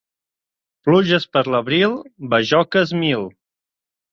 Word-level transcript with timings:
Pluges 0.87 1.27
per 1.37 1.43
l'abril, 1.55 1.93
bajoques 2.33 2.95
mil. 3.05 3.29